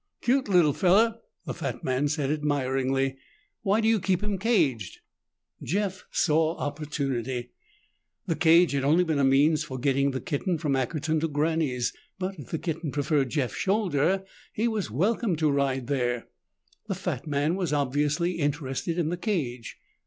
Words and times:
"Cute 0.21 0.47
lil' 0.49 0.73
feller!" 0.73 1.19
the 1.45 1.53
fat 1.53 1.83
man 1.83 2.07
said 2.07 2.31
admiringly. 2.31 3.17
"Why 3.61 3.81
do 3.81 3.87
you 3.87 3.99
keep 3.99 4.23
him 4.23 4.39
caged?" 4.39 4.97
Jeff 5.61 6.05
saw 6.09 6.55
opportunity. 6.57 7.51
The 8.25 8.35
cage 8.35 8.71
had 8.71 8.81
been 8.81 8.89
only 8.89 9.03
a 9.19 9.23
means 9.23 9.63
for 9.63 9.77
getting 9.77 10.09
the 10.09 10.19
kitten 10.19 10.57
from 10.57 10.73
Ackerton 10.75 11.19
to 11.21 11.27
Granny's. 11.27 11.93
But 12.17 12.33
if 12.39 12.49
the 12.49 12.57
kitten 12.57 12.91
preferred 12.91 13.29
Jeff's 13.29 13.57
shoulder, 13.57 14.23
he 14.51 14.67
was 14.67 14.89
welcome 14.89 15.35
to 15.35 15.51
ride 15.51 15.85
there. 15.85 16.27
The 16.87 16.95
fat 16.95 17.27
man 17.27 17.53
was 17.55 17.71
obviously 17.71 18.39
interested 18.39 18.97
in 18.97 19.09
the 19.09 19.17
cage. 19.17 19.77